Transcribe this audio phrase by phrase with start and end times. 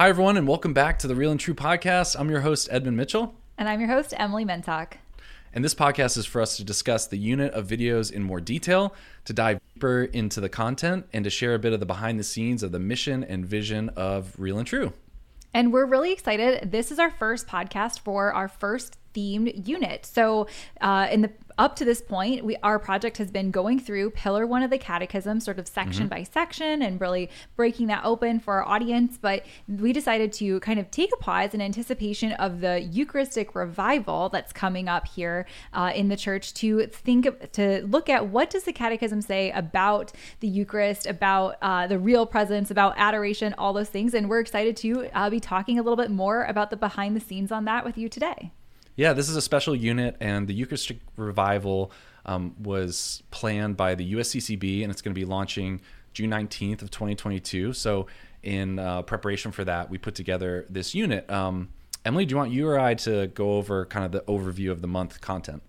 [0.00, 2.18] Hi, everyone, and welcome back to the Real and True podcast.
[2.18, 3.34] I'm your host, Edmund Mitchell.
[3.58, 4.94] And I'm your host, Emily Mentock.
[5.52, 8.94] And this podcast is for us to discuss the unit of videos in more detail,
[9.26, 12.24] to dive deeper into the content, and to share a bit of the behind the
[12.24, 14.94] scenes of the mission and vision of Real and True.
[15.52, 16.72] And we're really excited.
[16.72, 20.06] This is our first podcast for our first themed unit.
[20.06, 20.46] So,
[20.80, 21.30] uh, in the
[21.60, 24.78] up to this point, we our project has been going through pillar one of the
[24.78, 26.16] catechism, sort of section mm-hmm.
[26.16, 29.18] by section, and really breaking that open for our audience.
[29.20, 34.30] But we decided to kind of take a pause in anticipation of the Eucharistic revival
[34.30, 38.64] that's coming up here uh, in the church to think to look at what does
[38.64, 43.90] the catechism say about the Eucharist, about uh, the real presence, about adoration, all those
[43.90, 44.14] things.
[44.14, 47.20] And we're excited to uh, be talking a little bit more about the behind the
[47.20, 48.50] scenes on that with you today.
[49.00, 51.90] Yeah, this is a special unit, and the Eucharistic Revival
[52.26, 55.80] um, was planned by the USCCB, and it's going to be launching
[56.12, 57.72] June 19th of 2022.
[57.72, 58.08] So,
[58.42, 61.30] in uh, preparation for that, we put together this unit.
[61.30, 61.70] Um,
[62.04, 64.82] Emily, do you want you or I to go over kind of the overview of
[64.82, 65.62] the month content?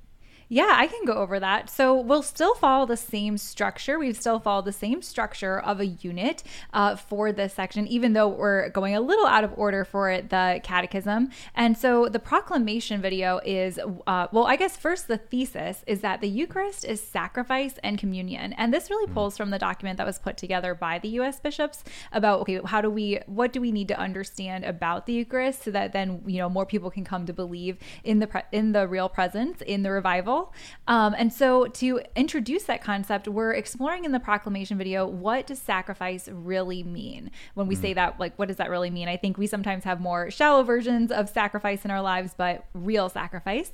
[0.54, 1.70] Yeah, I can go over that.
[1.70, 3.98] So we'll still follow the same structure.
[3.98, 6.44] We've still followed the same structure of a unit
[6.74, 10.60] uh, for this section, even though we're going a little out of order for the
[10.62, 11.30] catechism.
[11.56, 16.20] And so the proclamation video is, uh, well, I guess first the thesis is that
[16.20, 18.52] the Eucharist is sacrifice and communion.
[18.52, 19.14] And this really mm.
[19.14, 21.40] pulls from the document that was put together by the U.S.
[21.40, 25.64] bishops about, okay, how do we, what do we need to understand about the Eucharist
[25.64, 28.74] so that then, you know, more people can come to believe in the, pre- in
[28.74, 30.41] the real presence, in the revival
[30.88, 35.60] um, and so, to introduce that concept, we're exploring in the proclamation video what does
[35.60, 37.32] sacrifice really mean?
[37.54, 37.82] When we mm.
[37.82, 39.08] say that, like, what does that really mean?
[39.08, 43.10] I think we sometimes have more shallow versions of sacrifice in our lives, but real
[43.10, 43.72] sacrifice.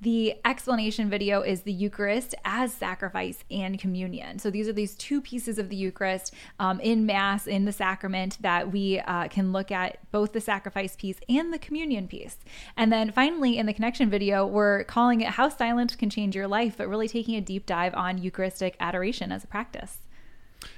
[0.00, 4.38] The explanation video is the Eucharist as sacrifice and communion.
[4.38, 8.38] So these are these two pieces of the Eucharist um, in Mass, in the sacrament,
[8.40, 12.36] that we uh, can look at both the sacrifice piece and the communion piece.
[12.76, 16.46] And then finally, in the connection video, we're calling it How Silence Can Change Your
[16.46, 19.98] Life, but really taking a deep dive on Eucharistic adoration as a practice.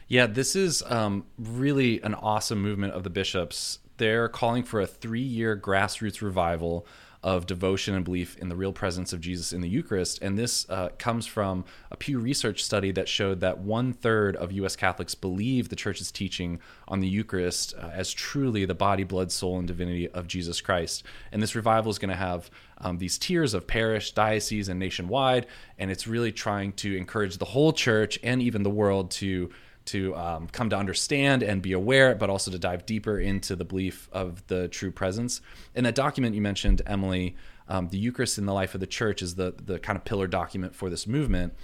[0.09, 3.81] Yeah, this is um, really an awesome movement of the bishops.
[3.99, 6.87] They're calling for a three year grassroots revival
[7.23, 10.23] of devotion and belief in the real presence of Jesus in the Eucharist.
[10.23, 14.53] And this uh, comes from a Pew Research study that showed that one third of
[14.53, 14.75] U.S.
[14.75, 19.59] Catholics believe the Church's teaching on the Eucharist uh, as truly the body, blood, soul,
[19.59, 21.03] and divinity of Jesus Christ.
[21.31, 25.47] And this revival is going to have um, these tiers of parish, diocese, and nationwide.
[25.79, 29.51] And it's really trying to encourage the whole church and even the world to
[29.87, 33.65] to um, come to understand and be aware, but also to dive deeper into the
[33.65, 35.41] belief of the true presence.
[35.75, 37.37] In that document you mentioned, Emily,
[37.69, 40.27] um, the Eucharist in the life of the church is the the kind of pillar
[40.27, 41.55] document for this movement,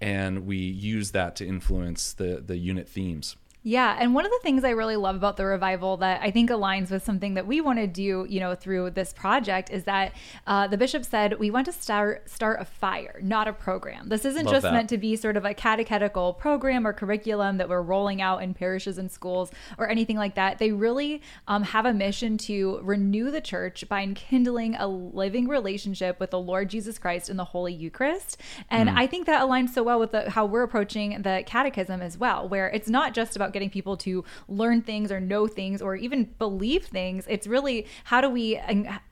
[0.00, 3.36] and we use that to influence the the unit themes.
[3.66, 6.50] Yeah, and one of the things I really love about the revival that I think
[6.50, 10.12] aligns with something that we want to do, you know, through this project is that
[10.46, 14.08] uh, the bishop said we want to start start a fire, not a program.
[14.08, 14.72] This isn't love just that.
[14.72, 18.54] meant to be sort of a catechetical program or curriculum that we're rolling out in
[18.54, 20.58] parishes and schools or anything like that.
[20.60, 26.20] They really um, have a mission to renew the church by enkindling a living relationship
[26.20, 28.40] with the Lord Jesus Christ in the Holy Eucharist,
[28.70, 28.96] and mm.
[28.96, 32.48] I think that aligns so well with the, how we're approaching the catechism as well,
[32.48, 36.24] where it's not just about getting people to learn things or know things or even
[36.38, 37.24] believe things.
[37.26, 38.60] It's really how do we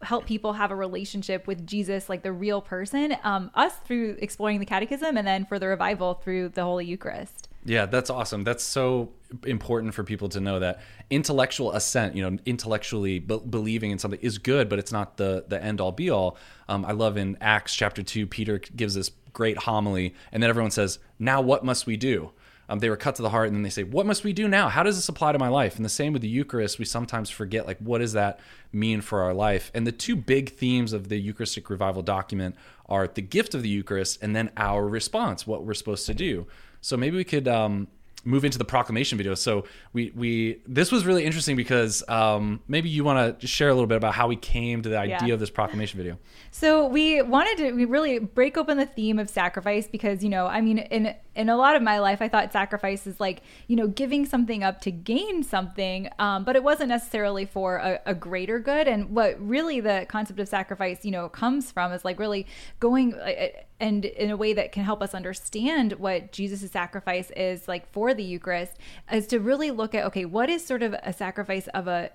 [0.03, 4.60] help people have a relationship with Jesus, like the real person, um, us through exploring
[4.60, 7.49] the catechism, and then for the revival through the Holy Eucharist.
[7.65, 8.44] Yeah, that's awesome.
[8.44, 9.15] That's so
[9.47, 14.21] important for people to know that intellectual assent, you know, intellectually be- believing in something
[14.21, 16.37] is good, but it's not the the end all be all.
[16.69, 20.71] Um, I love in Acts chapter two, Peter gives this great homily, and then everyone
[20.71, 22.32] says, "Now what must we do?"
[22.69, 24.48] Um, they were cut to the heart and then they say what must we do
[24.48, 24.69] now?
[24.69, 25.76] How does this apply to my life?
[25.76, 28.41] And the same with the eucharist we sometimes forget like what does that
[28.72, 29.70] mean for our life?
[29.75, 33.69] And the two big themes of the eucharistic revival document are the gift of the
[33.69, 36.46] eucharist and then our response what we're supposed to do.
[36.81, 37.88] So maybe we could um,
[38.25, 39.35] move into the proclamation video.
[39.35, 43.75] So we we this was really interesting because um, maybe you want to share a
[43.75, 45.35] little bit about how we came to the idea yeah.
[45.35, 46.19] of this proclamation video.
[46.50, 50.47] So we wanted to we really break open the theme of sacrifice because you know
[50.47, 53.75] I mean in in a lot of my life I thought sacrifice is like you
[53.75, 58.15] know giving something up to gain something, um, but it wasn't necessarily for a, a
[58.15, 58.87] greater good.
[58.87, 62.47] And what really the concept of sacrifice you know comes from is like really
[62.79, 63.15] going.
[63.15, 63.49] Uh,
[63.81, 68.15] and in a way that can help us understand what Jesus' sacrifice is like for
[68.15, 68.79] the Eucharist
[69.11, 72.11] is to really look at okay, what is sort of a sacrifice of a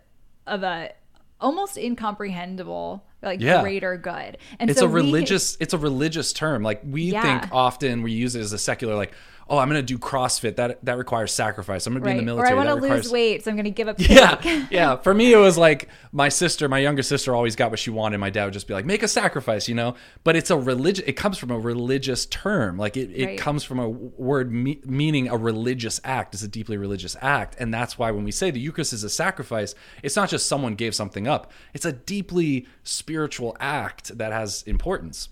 [0.48, 0.92] of a
[1.40, 3.62] almost incomprehensible like yeah.
[3.62, 7.22] greater good and it's so a religious we, it's a religious term like we yeah.
[7.42, 9.14] think often we use it as a secular like
[9.50, 10.56] oh, I'm going to do CrossFit.
[10.58, 11.88] That that requires sacrifice.
[11.88, 12.26] I'm going to be in Right.
[12.26, 12.52] the Or military.
[12.52, 14.10] I want to That lose weight, so I'm going to give up cake.
[14.10, 14.96] Yeah, yeah.
[14.98, 18.20] For me, it was like my sister, my younger sister, always got what she wanted.
[18.20, 19.96] My dad would just be like, "Make a sacrifice," you know.
[20.24, 21.04] But it's a religious.
[21.08, 22.78] It comes from a religious term.
[22.78, 23.40] Like it, it Right.
[23.40, 26.36] comes from a word me- meaning a religious act.
[26.36, 29.10] It's a deeply religious act, and that's why when we say the Eucharist is a
[29.10, 29.74] sacrifice,
[30.04, 31.52] it's not just someone gave something up.
[31.74, 33.09] It's a deeply spiritual
[33.60, 35.30] act that has importance.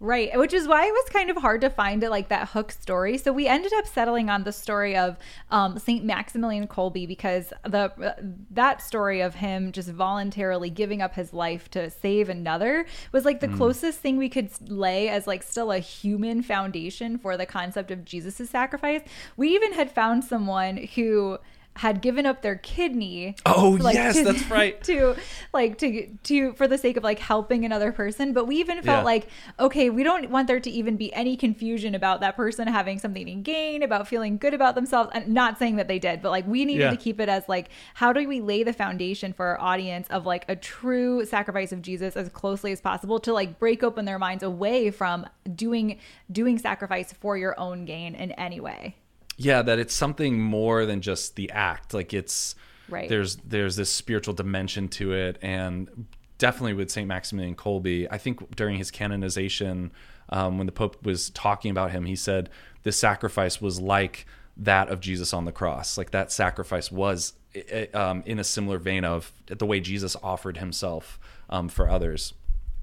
[0.00, 2.70] Right, which is why it was kind of hard to find it like that hook
[2.70, 3.18] story.
[3.18, 5.16] So we ended up settling on the story of
[5.50, 8.14] um, Saint Maximilian Kolbe because the uh,
[8.52, 13.40] that story of him just voluntarily giving up his life to save another was like
[13.40, 17.90] the closest thing we could lay as like still a human foundation for the concept
[17.90, 19.02] of Jesus' sacrifice.
[19.36, 21.38] We even had found someone who
[21.78, 24.82] had given up their kidney Oh, like, yes, to- that's right.
[24.84, 25.16] to
[25.52, 28.98] like to to for the sake of like helping another person but we even felt
[29.00, 29.02] Yeah.
[29.04, 29.28] like
[29.58, 33.24] okay we don't want there to even be any confusion about that person having something
[33.26, 36.46] to gain about feeling good about themselves and not saying that they did but like
[36.46, 36.90] we needed Yeah.
[36.90, 40.26] to keep it as like how do we lay the foundation for our audience of
[40.26, 44.18] like a true sacrifice of jesus as closely as possible to like break open their
[44.18, 45.98] minds away from doing
[46.30, 48.96] doing sacrifice for your own gain in any way
[49.38, 51.94] yeah that it's something more than just the act.
[51.94, 52.54] Like it's
[52.90, 53.08] Right.
[53.08, 55.38] there's there's this spiritual dimension to it.
[55.42, 56.06] And
[56.38, 59.90] definitely with saint maximilian Kolbe i think during his canonization
[60.30, 62.48] um, when the pope was talking about him he said
[62.84, 64.24] this sacrifice was like
[64.56, 65.98] that of jesus on the cross.
[65.98, 70.56] Like that sacrifice was eh, um, in a similar vein of the way jesus offered
[70.58, 71.18] himself
[71.50, 72.34] um, for others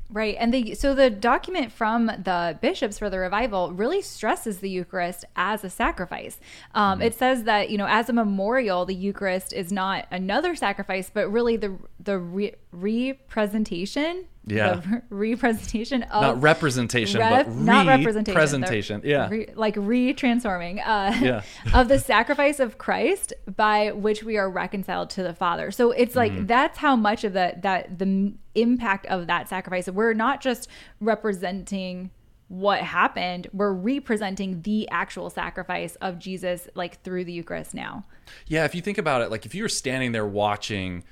[0.10, 0.38] Right.
[0.40, 5.26] And the so the document from the bishops for the revival really stresses the Eucharist
[5.36, 6.40] as a sacrifice.
[6.74, 7.02] Um, Mm-hmm.
[7.08, 11.30] It says that, you know, as a memorial, the Eucharist is not another sacrifice, but
[11.30, 14.26] really the the re- representation.
[14.48, 14.76] Yeah.
[14.76, 15.02] The re-
[15.32, 21.18] representation of not representation Rep- but not representation, the- presentation yeah re- like re-transforming uh,
[21.20, 21.42] Yeah.
[21.74, 25.72] of the sacrifice of Christ by which we are reconciled to the Father.
[25.72, 26.46] So it's like Mm-hmm.
[26.46, 29.90] that's how much of the that the impact of that sacrifice.
[29.90, 30.70] We're not just
[31.00, 32.12] representing
[32.48, 38.06] what happened; we're representing the actual sacrifice of Jesus, like through the Eucharist now.
[38.46, 41.04] Yeah, if you think about it, like if you were standing there watching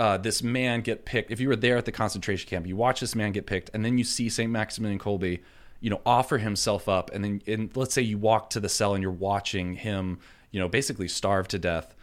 [0.00, 3.00] uh, this man get picked, if you were there at the concentration camp, you watch
[3.00, 5.40] this man get picked, and then you see Saint Maximilian Kolbe,
[5.80, 8.94] you know, offer himself up, and then and let's say you walk to the cell
[8.94, 10.18] and you're watching him,
[10.52, 11.94] you know, basically starve to death.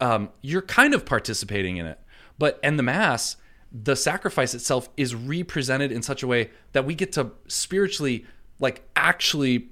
[0.00, 2.00] Um, you're kind of participating in it,
[2.36, 3.36] but and the mass,
[3.72, 8.26] the sacrifice itself is represented in such a way that we get to spiritually,
[8.58, 9.68] like, actually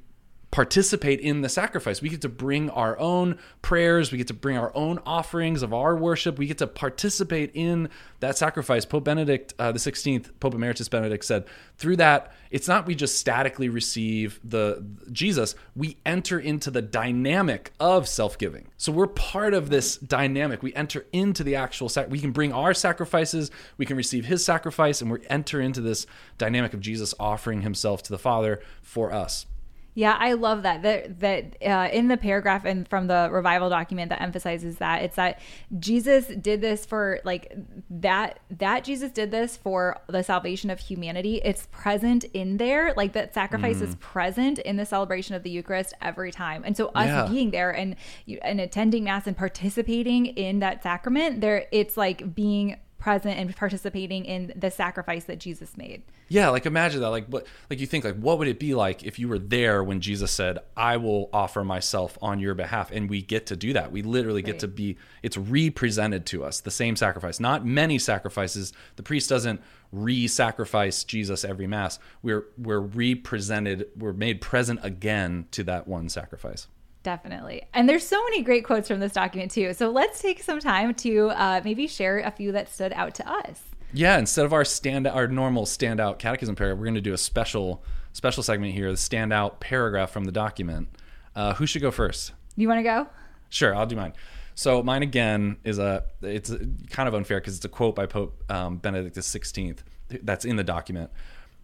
[0.55, 2.01] participate in the sacrifice.
[2.01, 5.75] We get to bring our own prayers, we get to bring our own offerings of
[5.75, 7.89] our worship, we get to participate in
[8.21, 8.85] that sacrifice.
[8.85, 11.47] Pope Benedict uh, the 16th, Pope Emeritus Benedict said,
[11.77, 17.73] through that, it's not we just statically receive the Jesus, we enter into the dynamic
[17.81, 18.69] of self-giving.
[18.77, 20.63] So we're part of this dynamic.
[20.63, 24.45] We enter into the actual sac- we can bring our sacrifices, we can receive his
[24.45, 26.07] sacrifice and we enter into this
[26.39, 29.47] dynamic of Jesus offering himself to the Father for us.
[29.97, 30.83] Yeah, I love that.
[30.83, 35.15] That that uh, in the paragraph and from the revival document that emphasizes that it's
[35.17, 35.39] that
[35.79, 37.55] Jesus did this for like
[37.91, 41.41] that that Jesus did this for the salvation of humanity.
[41.45, 45.95] It's present in there, like that sacrifice is present in the celebration of the Eucharist
[46.03, 46.65] every time.
[46.67, 47.29] And so us Yeah.
[47.31, 47.95] being there and
[48.43, 54.25] and attending mass and participating in that sacrament, there it's like being present and participating
[54.25, 56.03] in the sacrifice that Jesus made.
[56.29, 57.11] Yeah, like imagine that.
[57.11, 57.47] Like, what?
[57.69, 60.31] Like you think, like, what would it be like if you were there when Jesus
[60.31, 63.93] said, "I will offer myself on your behalf," and we get to do that.
[63.93, 64.97] We literally get to be.
[65.23, 68.73] It's represented to us the same sacrifice, not many sacrifices.
[68.97, 69.61] The priest doesn't
[69.93, 71.99] re-sacrifice Jesus every mass.
[72.23, 73.89] We're we're represented.
[73.99, 76.69] We're made present again to that one sacrifice.
[77.05, 77.63] Definitely.
[77.75, 79.75] And there's so many great quotes from this document too.
[79.75, 83.31] So let's take some time to uh, maybe share a few that stood out to
[83.31, 83.61] us.
[83.93, 87.19] Yeah, instead of our stand our normal standout catechism paragraph, we're going to do a
[87.19, 87.85] special
[88.15, 90.89] special segment here, the standout paragraph from the document.
[91.37, 92.33] Uh, who should go first?
[92.57, 93.07] You want to go?
[93.51, 94.15] Sure, I'll do mine.
[94.55, 96.59] So mine again is a it's a,
[96.91, 99.77] kind of unfair because it's a quote by Pope um, Benedict XVI
[100.23, 101.11] that's in the document,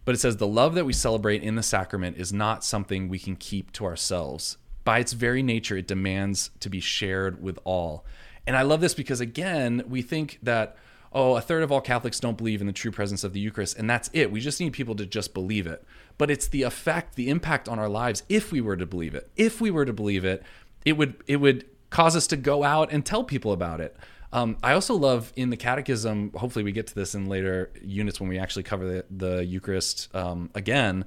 [0.05, 3.17] but it says the love that we celebrate in the sacrament is not something we
[3.17, 4.57] can keep to ourselves.
[4.83, 8.05] By its very nature, it demands to be shared with all.
[8.47, 10.77] And I love this because again, we think that
[11.13, 13.77] oh, a third of all Catholics don't believe in the true presence of the Eucharist,
[13.77, 14.31] and that's it.
[14.31, 15.83] We just need people to just believe it.
[16.17, 19.29] But it's the effect, the impact on our lives if we were to believe it.
[19.35, 20.43] If we were to believe it,
[20.85, 23.95] it would it would cause us to go out and tell people about it.
[24.33, 26.31] Um, I also love in the Catechism.
[26.35, 30.13] Hopefully, we get to this in later units when we actually cover the, the Eucharist
[30.15, 31.05] um, again.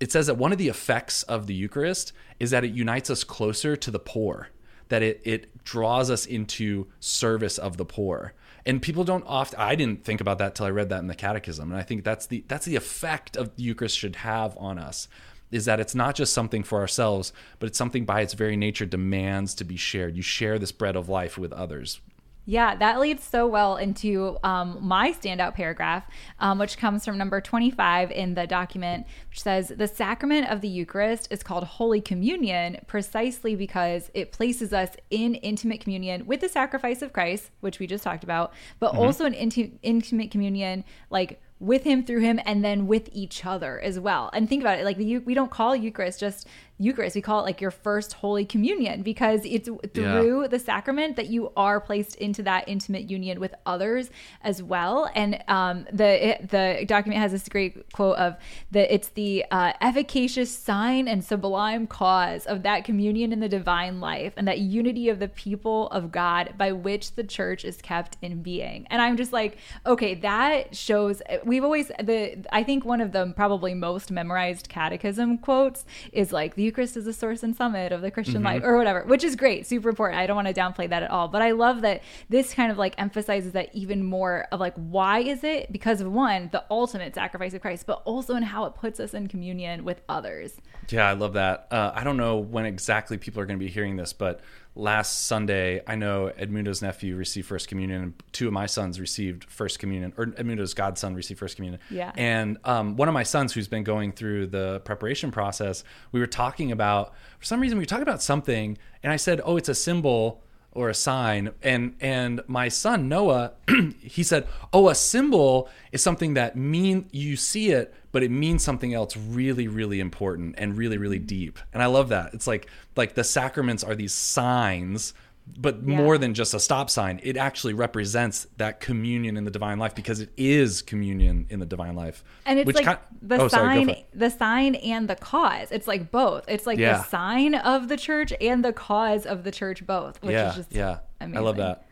[0.00, 3.24] It says that one of the effects of the Eucharist is that it unites us
[3.24, 4.48] closer to the poor,
[4.88, 8.32] that it, it draws us into service of the poor.
[8.64, 11.14] And people don't often I didn't think about that till I read that in the
[11.14, 11.70] catechism.
[11.70, 15.08] And I think that's the that's the effect of the Eucharist should have on us
[15.52, 18.84] is that it's not just something for ourselves, but it's something by its very nature
[18.84, 20.16] demands to be shared.
[20.16, 22.00] You share this bread of life with others.
[22.48, 26.04] Yeah, that leads so well into um, my standout paragraph,
[26.38, 30.68] um, which comes from number 25 in the document, which says The sacrament of the
[30.68, 36.48] Eucharist is called Holy Communion precisely because it places us in intimate communion with the
[36.48, 39.00] sacrifice of Christ, which we just talked about, but mm-hmm.
[39.00, 43.80] also an inti- intimate communion like with him through him and then with each other
[43.80, 46.46] as well and think about it like the we don't call eucharist just
[46.78, 47.16] Eucharist.
[47.16, 50.48] We call it like your first Holy Communion because it's through yeah.
[50.48, 54.10] the sacrament that you are placed into that intimate union with others
[54.42, 55.10] as well.
[55.14, 58.36] And um, the it, the document has this great quote of
[58.72, 64.00] that it's the uh, efficacious sign and sublime cause of that communion in the divine
[64.00, 68.18] life and that unity of the people of God by which the church is kept
[68.20, 68.86] in being.
[68.90, 69.56] And I'm just like,
[69.86, 71.22] okay, that shows.
[71.44, 76.54] We've always the I think one of the probably most memorized catechism quotes is like
[76.54, 78.44] the Eucharist is the source and summit of the Christian mm-hmm.
[78.44, 80.20] life or whatever, which is great, super important.
[80.20, 81.28] I don't want to downplay that at all.
[81.28, 85.20] But I love that this kind of like emphasizes that even more of like, why
[85.20, 85.72] is it?
[85.72, 89.14] Because of one, the ultimate sacrifice of Christ, but also in how it puts us
[89.14, 90.54] in communion with others.
[90.90, 91.68] Yeah, I love that.
[91.70, 94.40] Uh, I don't know when exactly people are going to be hearing this, but
[94.76, 99.44] last Sunday, I know Edmundo's nephew received First Communion, and two of my sons received
[99.44, 101.80] First Communion, or Edmundo's godson received First Communion.
[101.90, 102.12] Yeah.
[102.14, 106.26] And um, one of my sons, who's been going through the preparation process, we were
[106.26, 109.70] talking about, for some reason, we were talking about something, and I said, oh, it's
[109.70, 110.42] a symbol
[110.76, 111.50] or a sign.
[111.62, 113.52] And and my son Noah
[114.00, 118.62] he said oh a symbol is something that mean you see it but it means
[118.62, 121.58] something else really really important and really really deep.
[121.72, 122.34] And I love that.
[122.34, 125.14] It's like like the sacraments are these signs
[125.58, 125.96] but yeah.
[125.96, 129.94] more than just a stop sign it actually represents that communion in the divine life
[129.94, 133.48] because it is communion in the divine life and it's like kind of, the oh,
[133.48, 136.98] sign sorry, the sign and the cause it's like both it's like yeah.
[136.98, 140.56] the sign of the church and the cause of the church both which yeah, is
[140.56, 141.38] just yeah amazing.
[141.38, 141.82] i love that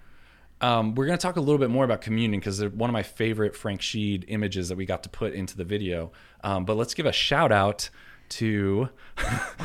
[0.60, 2.94] um, we're going to talk a little bit more about communion because they're one of
[2.94, 6.10] my favorite frank sheed images that we got to put into the video
[6.42, 7.90] um, but let's give a shout out
[8.30, 8.88] to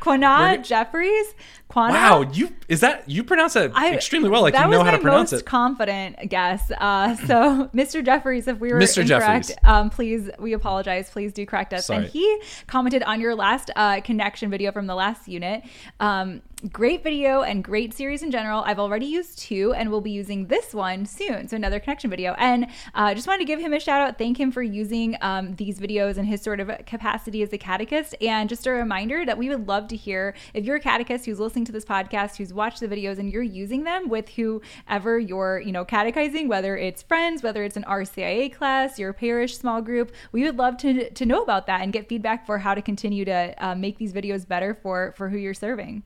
[0.00, 1.34] Quana Jeffries.
[1.68, 1.92] Quana.
[1.92, 4.42] Wow, you is that you pronounce that I, extremely well.
[4.42, 5.36] Like you know how to pronounce it.
[5.36, 6.70] Most confident guess.
[6.78, 8.04] Uh, so, Mr.
[8.04, 9.02] Jeffries, if we were Mr.
[9.02, 11.10] incorrect, um, please we apologize.
[11.10, 11.86] Please do correct us.
[11.86, 12.04] Sorry.
[12.04, 15.64] And he commented on your last uh, connection video from the last unit.
[16.00, 18.62] Um, great video and great series in general.
[18.64, 21.48] I've already used two and we'll be using this one soon.
[21.48, 22.34] So another connection video.
[22.38, 24.18] And uh, just wanted to give him a shout out.
[24.18, 27.58] Thank him for using um, these videos in his sort of capacity as a
[27.96, 28.22] catechist.
[28.22, 31.40] And just a reminder that we would love to hear if you're a catechist who's
[31.40, 35.60] listening to this podcast, who's watched the videos and you're using them with whoever you're,
[35.60, 40.12] you know, catechizing, whether it's friends, whether it's an RCIA class, your parish small group,
[40.32, 43.24] we would love to, to know about that and get feedback for how to continue
[43.24, 46.02] to uh, make these videos better for, for who you're serving.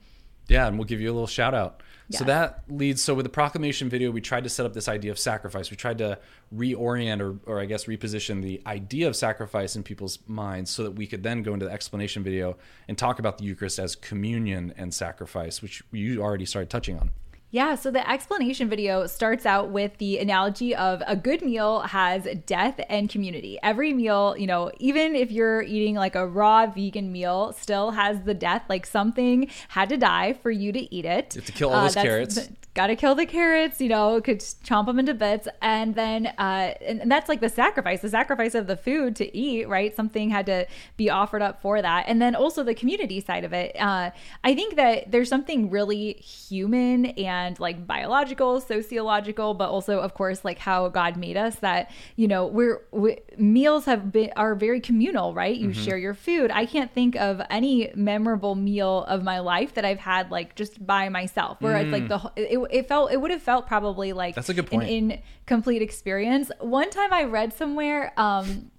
[0.49, 1.83] Yeah, and we'll give you a little shout out.
[2.11, 2.19] Yes.
[2.19, 3.03] So that leads.
[3.03, 5.71] So with the proclamation video, we tried to set up this idea of sacrifice.
[5.71, 6.19] We tried to
[6.53, 10.91] reorient, or, or I guess reposition the idea of sacrifice in people's minds, so that
[10.93, 12.57] we could then go into the explanation video
[12.89, 17.11] and talk about the Eucharist as communion and sacrifice, which you already started touching on.
[17.53, 22.29] Yeah, so the explanation video starts out with the analogy of a good meal has
[22.47, 23.59] death and community.
[23.61, 28.21] Every meal, you know, even if you're eating like a raw vegan meal, still has
[28.23, 31.35] the death, like something had to die for you to eat it.
[31.35, 34.21] You have to kill all uh, those carrots got to kill the carrots, you know,
[34.21, 35.49] could chomp them into bits.
[35.61, 39.37] And then, uh, and, and, that's like the sacrifice, the sacrifice of the food to
[39.37, 39.95] eat, right?
[39.95, 42.05] Something had to be offered up for that.
[42.07, 43.75] And then also the community side of it.
[43.79, 44.13] Uh,
[44.45, 50.45] I think that there's something really human and like biological, sociological, but also, of course,
[50.45, 54.81] like how God made us that, you know, we're, we, meals have been, are very
[54.81, 55.57] communal, right?
[55.57, 55.83] You mm-hmm.
[55.83, 56.53] share your food.
[56.53, 60.87] I can't think of any memorable meal of my life that I've had like just
[60.87, 61.83] by myself where mm.
[61.83, 64.67] it's like the, it, it felt it would have felt probably like that's a good
[64.67, 64.89] point.
[64.89, 66.51] an incomplete experience.
[66.61, 68.71] One time I read somewhere, um,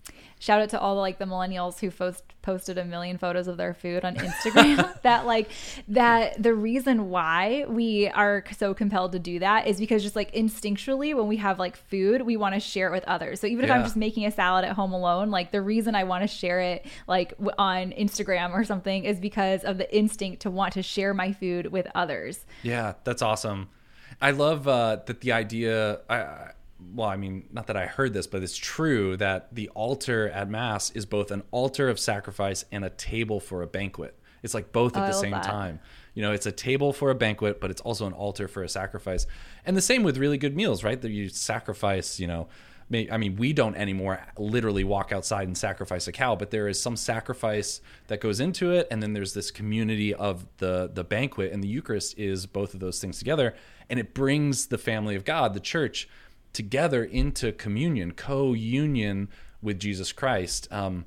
[0.41, 3.57] shout out to all the like the millennials who post, posted a million photos of
[3.57, 4.89] their food on Instagram.
[5.03, 5.49] That like
[5.87, 10.33] that the reason why we are so compelled to do that is because just like
[10.33, 13.39] instinctually when we have like food we want to share it with others.
[13.39, 16.03] So even if I'm just making a salad at home alone like the reason I
[16.03, 20.51] want to share it like on Instagram or something is because of the instinct to
[20.51, 22.45] want to share my food with others.
[22.63, 23.69] Yeah that's awesome.
[24.21, 25.99] I love uh, that the idea.
[26.09, 26.51] I,
[26.93, 30.49] well, I mean, not that I heard this, but it's true that the altar at
[30.49, 34.17] Mass is both an altar of sacrifice and a table for a banquet.
[34.43, 35.43] It's like both at Oh, the same that.
[35.43, 35.79] time.
[36.13, 38.69] You know, it's a table for a banquet, but it's also an altar for a
[38.69, 39.27] sacrifice.
[39.65, 40.99] And the same with really good meals, right?
[40.99, 42.47] That you sacrifice, you know,
[43.09, 46.81] I mean, we don't anymore literally walk outside and sacrifice a cow, but there is
[46.81, 51.53] some sacrifice that goes into it, and then there's this community of the the banquet,
[51.53, 53.55] and the Eucharist is both of those things together,
[53.89, 56.09] and it brings the family of God, the church,
[56.53, 59.29] together into communion, co-union
[59.61, 60.67] with Jesus Christ.
[60.71, 61.05] Um,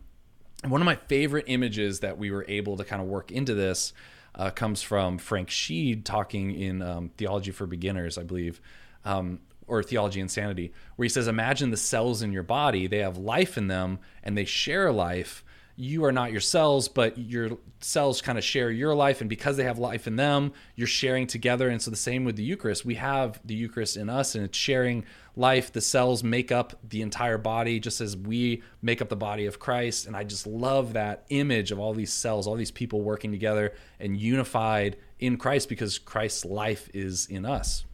[0.66, 3.92] one of my favorite images that we were able to kind of work into this
[4.34, 8.60] uh, comes from Frank Sheed talking in um, Theology for Beginners, I believe,
[9.04, 12.98] um, or Theology and Sanity, where he says, Imagine the cells in your body, they
[12.98, 15.44] have life in them and they share life.
[15.76, 19.20] You are not your cells, but your cells kind of share your life.
[19.20, 21.68] And because they have life in them, you're sharing together.
[21.68, 22.84] And so the same with the Eucharist.
[22.84, 25.04] We have the Eucharist in us and it's sharing
[25.36, 25.72] life.
[25.72, 29.58] The cells make up the entire body, just as we make up the body of
[29.58, 30.06] Christ.
[30.06, 33.74] And I just love that image of all these cells, all these people working together
[33.98, 37.84] and unified in Christ because Christ's life is in us.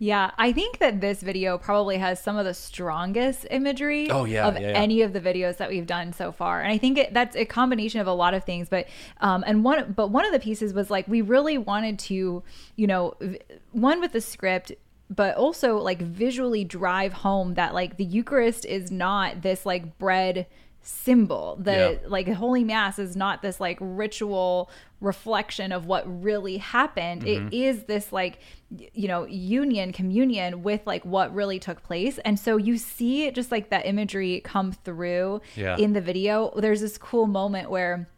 [0.00, 4.46] Yeah, I think that this video probably has some of the strongest imagery Oh, yeah,
[4.46, 4.76] of yeah, yeah.
[4.76, 6.62] any of the videos that we've done so far.
[6.62, 8.86] And I think it, that's a combination of a lot of things, but
[9.20, 12.44] um and one but one of the pieces was like we really wanted to,
[12.76, 13.14] you know,
[13.72, 14.70] one with the script
[15.10, 20.46] but also like visually drive home that like the Eucharist is not this like bread
[20.82, 21.56] symbol.
[21.60, 22.08] The Yeah.
[22.08, 27.48] like holy mass is not this like ritual reflection of what really happened Mm-hmm.
[27.48, 28.38] It is this like
[28.94, 33.50] you know union communion with like what really took place and so you see just
[33.52, 35.76] like that imagery come through Yeah.
[35.78, 38.08] in the video there's this cool moment where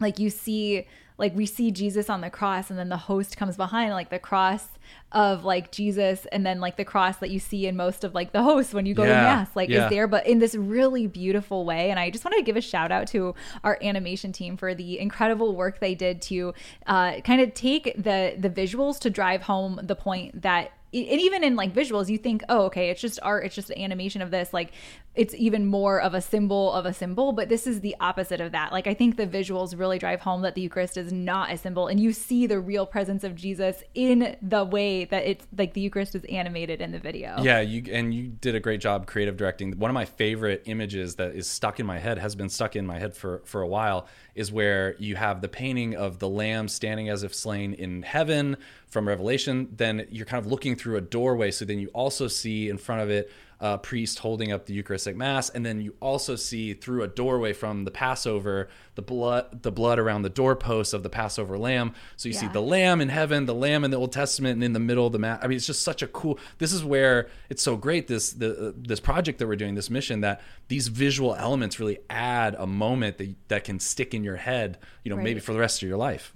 [0.00, 0.86] like you see
[1.18, 4.20] like we see Jesus on the cross and then the host comes behind like the
[4.20, 4.68] cross
[5.12, 8.32] of like Jesus and then like the cross that you see in most of like
[8.32, 9.84] the hosts when you go to mass like yeah.
[9.84, 12.60] is there but in this really beautiful way and I just wanted to give a
[12.60, 13.34] shout out to
[13.64, 16.52] our animation team for the incredible work they did to
[16.86, 21.44] uh, kind of take the the visuals to drive home the point that and even
[21.44, 24.30] in like visuals you think oh okay it's just art it's just an animation of
[24.30, 24.72] this like
[25.18, 28.52] it's even more of a symbol of a symbol but this is the opposite of
[28.52, 31.56] that like i think the visuals really drive home that the eucharist is not a
[31.56, 35.74] symbol and you see the real presence of jesus in the way that it's like
[35.74, 39.06] the eucharist is animated in the video Yeah, you and you did a great job
[39.06, 39.72] creative directing.
[39.78, 42.86] One of my favorite images that is stuck in my head has been stuck in
[42.86, 46.68] my head for for a while is where you have the painting of the lamb
[46.68, 49.68] standing as if slain in heaven from Revelation.
[49.76, 53.02] Then you're kind of looking through a doorway, so then you also see in front
[53.02, 57.02] of it a priest holding up the Eucharistic Mass, and then you also see through
[57.02, 61.58] a doorway from the Passover the blood the blood around the doorposts of the Passover
[61.58, 61.92] lamb.
[62.16, 64.72] So you see the lamb in heaven, the lamb in the Old Testament, and in
[64.72, 65.40] the middle of the map.
[65.42, 66.38] I mean, it's just such a cool.
[66.58, 68.06] This is where it's so great.
[68.06, 72.54] This the this project that we're doing, this mission, that these visual elements really add
[72.58, 74.78] a moment that that can stick in your head.
[75.04, 75.24] You know, Right.
[75.24, 76.32] maybe for the rest of your life.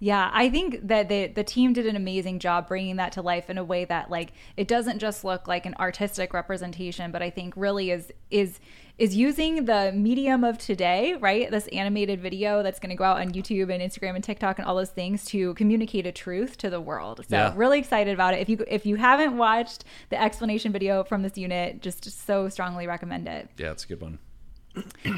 [0.00, 3.50] Yeah, I think that the the team did an amazing job bringing that to life
[3.50, 7.30] in a way that like it doesn't just look like an artistic representation, but I
[7.30, 8.60] think really is is
[8.96, 11.50] is using the medium of today, right?
[11.50, 14.66] This animated video that's going to go out on YouTube and Instagram and TikTok and
[14.66, 17.20] all those things to communicate a truth to the world.
[17.28, 17.52] So Yeah.
[17.56, 18.40] really excited about it.
[18.40, 22.86] If you if you haven't watched the explanation video from this unit, just so strongly
[22.86, 23.48] recommend it.
[23.56, 24.18] Yeah, it's a good one.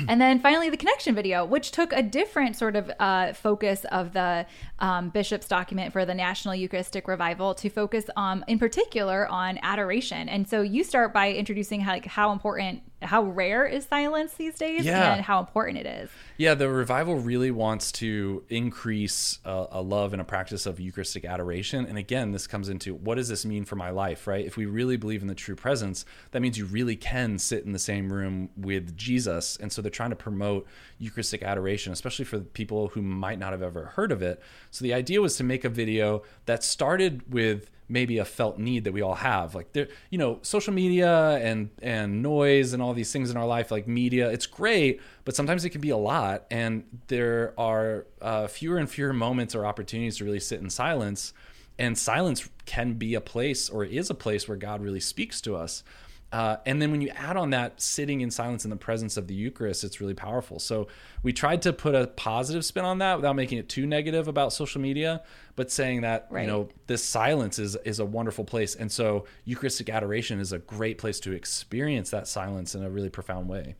[0.08, 4.12] And then finally, the connection video, which took a different sort of uh, focus of
[4.12, 4.46] the
[4.78, 10.28] um, bishop's document for the National Eucharistic Revival to focus um, in particular on adoration.
[10.28, 14.56] And so you start by introducing how, like, how important, how rare is silence these
[14.58, 15.14] days Yeah.
[15.14, 16.10] and how important it is.
[16.36, 21.24] Yeah, the revival really wants to increase a, a love and a practice of Eucharistic
[21.24, 21.86] adoration.
[21.86, 24.44] And again, this comes into what does this mean for my life, right?
[24.44, 27.72] If we really believe in the true presence, that means you really can sit in
[27.72, 29.56] the same room with Jesus.
[29.56, 30.66] And so they're trying to promote
[30.98, 34.42] Eucharistic adoration, especially for people who might not have ever heard of it.
[34.70, 38.84] So the idea was to make a video that started with maybe a felt need
[38.84, 39.54] that we all have.
[39.54, 43.46] Like there you know social media and and noise and all these things in our
[43.46, 46.46] life like media it's great but sometimes it can be a lot.
[46.50, 51.32] And there are uh, fewer and fewer moments or opportunities to really sit in silence.
[51.78, 55.56] And silence can be a place or is a place where god really speaks to
[55.56, 55.82] us
[56.32, 59.26] uh, and then when you add on that sitting in silence in the presence of
[59.26, 60.58] the Eucharist, it's really powerful.
[60.60, 60.86] So
[61.22, 64.52] we tried to put a positive spin on that without making it too negative about
[64.52, 65.22] social media,
[65.56, 66.42] but saying that Right.
[66.42, 70.58] you know this silence is is a wonderful place, and so Eucharistic adoration is a
[70.58, 73.74] great place to experience that silence in a really profound way.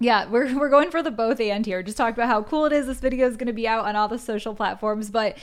[0.00, 1.82] Yeah, we're, we're going for the both and here.
[1.82, 2.86] Just talk about how cool it is.
[2.86, 5.36] This video is going to be out on all the social platforms, but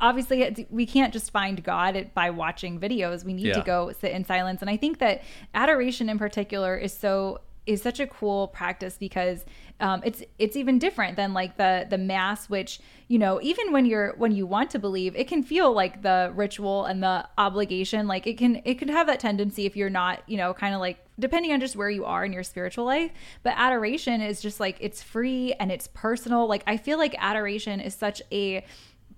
[0.00, 3.24] obviously uh, we can't just find God by watching videos.
[3.24, 3.54] We need yeah.
[3.54, 4.60] to go sit in silence.
[4.60, 5.22] And I think that
[5.54, 9.46] adoration in particular is so is such a cool practice because
[9.80, 13.84] um, it's it's even different than like the the mass which you know even when
[13.86, 18.06] you're when you want to believe it can feel like the ritual and the obligation.
[18.06, 20.80] Like it can it can have that tendency if you're not you know kind of
[20.80, 23.10] like depending on just where you are in your spiritual life.
[23.42, 26.46] But adoration is just like it's free and it's personal.
[26.46, 28.64] Like i feel like adoration is such a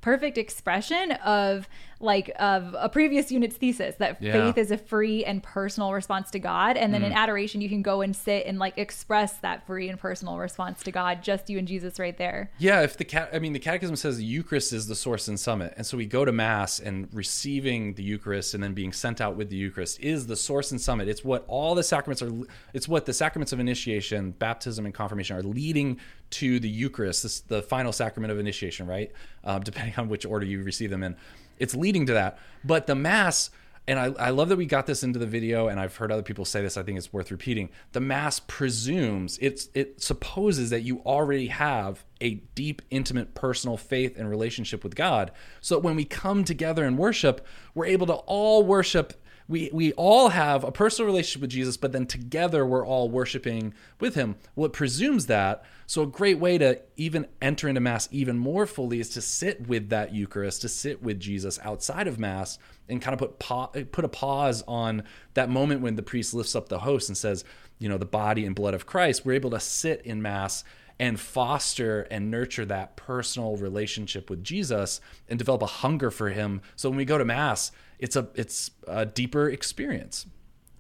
[0.01, 4.33] perfect expression of like of a previous unit's thesis that yeah.
[4.33, 7.07] faith is a free and personal response to God and then mm.
[7.07, 10.83] in adoration you can go and sit and like express that free and personal response
[10.83, 12.51] to God just you and Jesus right there.
[12.59, 15.41] Yeah, if the cat I mean the catechism says the Eucharist is the source and
[15.41, 19.21] summit and so we go to mass and receiving the Eucharist and then being sent
[19.21, 21.09] out with the Eucharist is the source and summit.
[21.09, 22.31] It's what all the sacraments are
[22.75, 27.41] it's what the sacraments of initiation, baptism and confirmation are leading to the Eucharist, this
[27.41, 29.13] the final sacrament of initiation, right?
[29.45, 31.17] Um, depending on which order you receive them in
[31.59, 32.39] it's leading to that.
[32.65, 33.51] But the mass,
[33.89, 36.23] and I, I love that we got this into the video, and I've heard other
[36.23, 36.77] people say this.
[36.77, 37.71] I think it's worth repeating.
[37.93, 44.19] The mass presumes it's it supposes that you already have a deep, intimate, personal faith
[44.19, 45.31] and relationship with God.
[45.61, 49.15] So when we come together and worship, we're able to all worship
[49.49, 53.75] we we all have a personal relationship with Jesus, but then together we're all worshiping
[54.01, 54.37] with him.
[54.55, 55.65] Well, it presumes that.
[55.87, 59.69] So a great way to even enter into mass even more fully is to sit
[59.69, 63.71] with that Eucharist, to sit with Jesus outside of mass and kind of put pa-
[63.93, 65.05] put a pause on
[65.35, 67.45] that moment when the priest lifts up the host and says,
[67.79, 69.25] you know, the body and blood of Christ.
[69.25, 70.65] We're able to sit in mass
[70.99, 76.63] and foster and nurture that personal relationship with Jesus and develop a hunger for him.
[76.75, 80.27] So when we go to mass, it's a it's a deeper experience.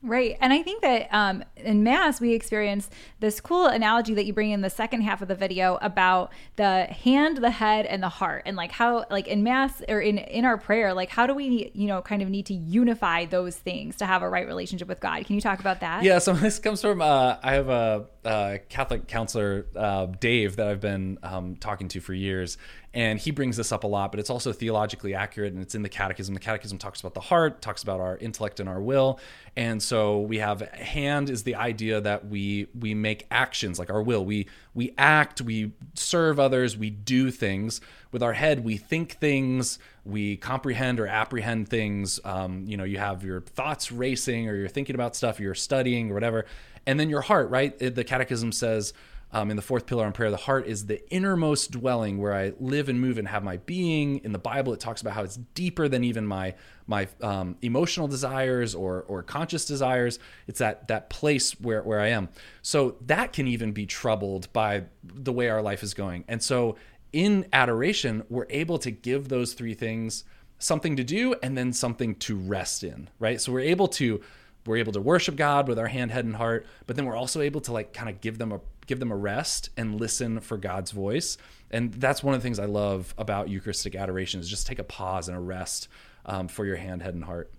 [0.06, 0.36] Right.
[0.40, 4.52] And I think that um, in Mass, we experience this cool analogy that you bring
[4.52, 8.42] in the second half of the video about the hand, the head, and the heart.
[8.46, 11.72] And like how, like in Mass or in, in our prayer, like how do we,
[11.74, 15.00] you know, kind of need to unify those things to have a right relationship with
[15.00, 15.26] God?
[15.26, 16.04] Can you talk about that?
[16.04, 16.18] Yeah.
[16.18, 20.80] So this comes from, uh, I have a, a Catholic counselor, uh, Dave, that I've
[20.80, 22.58] been um, talking to for years
[22.96, 25.82] and he brings this up a lot but it's also theologically accurate and it's in
[25.82, 26.32] the catechism.
[26.32, 29.20] The catechism talks about the heart talks about our intellect and our will.
[29.54, 34.02] And so we have hand is the idea that we we make actions like our
[34.02, 34.24] will.
[34.24, 37.82] We we act we serve others we do things.
[38.10, 42.18] With our head we think things we comprehend or apprehend things.
[42.24, 46.10] Um, you know you have your thoughts racing or you're thinking about stuff you're studying
[46.10, 46.46] or whatever.
[46.86, 47.78] And then your heart right?
[47.78, 48.94] The catechism says
[49.32, 52.52] um, in the fourth pillar on prayer, the heart is the innermost dwelling where I
[52.60, 54.18] live and move and have my being.
[54.18, 56.54] In the Bible, it talks about how it's deeper than even my
[56.86, 60.18] my um, emotional desires or or conscious desires.
[60.46, 62.28] It's that that place where where I am.
[62.62, 66.24] So that can even be troubled by the way our life is going.
[66.28, 66.76] And so
[67.12, 70.24] in adoration, we're able to give those three things
[70.58, 73.10] something to do and then something to rest in.
[73.18, 73.40] Right.
[73.40, 74.20] So we're able to
[74.66, 77.40] we're able to worship God with our hand, head, and heart, but then we're also
[77.40, 80.56] able to like kind of give them a give them a rest and listen for
[80.56, 81.36] God's voice.
[81.70, 84.84] And that's one of the things I love about Eucharistic adoration is just take a
[84.84, 85.88] pause and a rest
[86.24, 87.50] um, for your hand, head, and heart.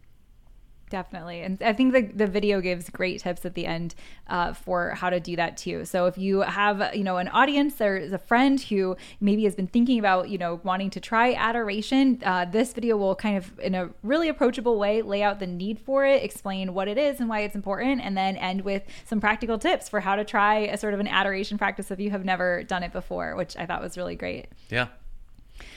[0.90, 1.42] Definitely.
[1.42, 3.94] And I think the, the video gives great tips at the end
[4.28, 5.84] uh, for how to do that too.
[5.84, 9.68] So if you have, you know, an audience, there's a friend who maybe has been
[9.68, 13.76] thinking about, you know, wanting to try adoration, uh, this video will kind of, in
[13.76, 17.28] a really approachable way, lay out the need for it, explain what it is and
[17.28, 20.78] why it's important, and then end with some practical tips for how to try a
[20.78, 23.82] sort of an adoration practice if you have never done it before, which I thought
[23.82, 24.48] was really great.
[24.70, 24.88] Yeah.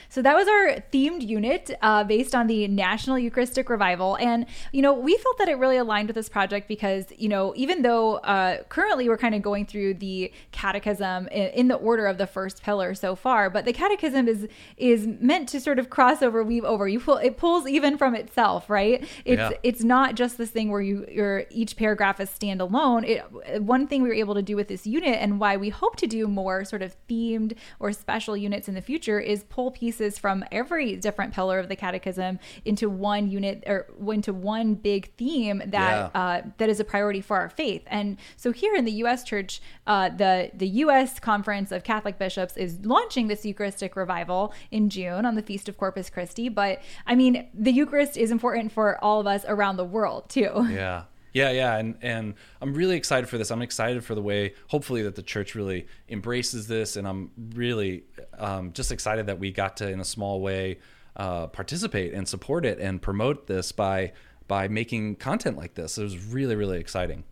[0.09, 4.17] So that was our themed unit uh, based on the National Eucharistic Revival.
[4.17, 7.53] And, you know, we felt that it really aligned with this project because, you know,
[7.55, 12.07] even though uh, currently we're kind of going through the catechism in, in, the order
[12.07, 15.89] of the first pillar so far, but the catechism is is meant to sort of
[15.89, 16.87] cross over, weave over.
[16.87, 19.07] You pull it pulls even from itself, right?
[19.23, 19.51] It's yeah.
[19.63, 23.07] it's not just this thing where you your each paragraph is standalone.
[23.07, 25.95] It one thing we were able to do with this unit and why we hope
[25.97, 30.01] to do more sort of themed or special units in the future is pull pieces
[30.01, 35.13] pieces from every different pillar of the catechism into one unit or into one big
[35.15, 36.21] theme that yeah.
[36.21, 37.83] uh, that is a priority for our faith.
[37.87, 39.23] And so here in the U.S.
[39.23, 41.19] Church, uh, the the U.S.
[41.19, 45.77] Conference of Catholic Bishops is launching this Eucharistic revival in June on the Feast of
[45.77, 46.49] Corpus Christi.
[46.49, 50.67] But I mean, the Eucharist is important for all of us around the world too.
[50.71, 51.03] Yeah.
[51.33, 53.51] Yeah, yeah, and and I'm really excited for this.
[53.51, 58.03] I'm excited for the way, hopefully, that the church really embraces this, and I'm really
[58.37, 60.79] um, just excited that we got to, in a small way,
[61.15, 64.11] uh, participate and support it and promote this by
[64.47, 65.97] by making content like this.
[65.97, 67.23] It was really, really exciting.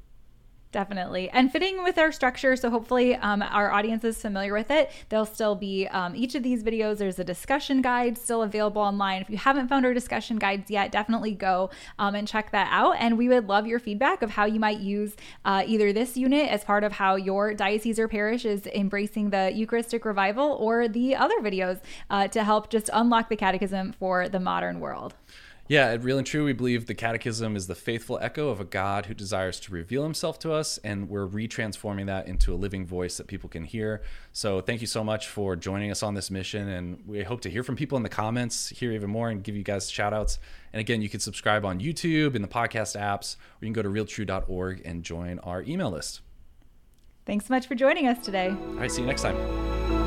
[0.71, 1.31] Definitely.
[1.31, 2.55] And fitting with our structure.
[2.55, 4.91] So hopefully um, our audience is familiar with it.
[5.09, 6.99] There'll still be um, each of these videos.
[6.99, 9.23] There's a discussion guide still available online.
[9.23, 12.97] If you haven't found our discussion guides yet, definitely go um, and check that out.
[12.99, 16.51] And we would love your feedback of how you might use uh, either this unit
[16.51, 21.15] as part of how your diocese or parish is embracing the Eucharistic revival or the
[21.15, 21.79] other videos
[22.11, 25.15] uh, to help just unlock the catechism for the modern world.
[25.69, 28.63] Yeah, at Real and True, we believe the Catechism is the faithful echo of a
[28.63, 32.87] God who desires to reveal himself to us, and we're retransforming that into a living
[32.87, 34.01] voice that people can hear.
[34.33, 37.51] So, thank you so much for joining us on this mission, and we hope to
[37.51, 40.39] hear from people in the comments, hear even more, and give you guys shout outs.
[40.73, 43.83] And again, you can subscribe on YouTube, in the podcast apps, or you can go
[43.83, 46.21] to realtrue.org and join our email list.
[47.27, 48.49] Thanks so much for joining us today.
[48.49, 49.98] All right, see you next time.